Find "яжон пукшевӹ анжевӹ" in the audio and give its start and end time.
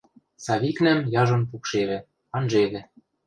1.21-2.81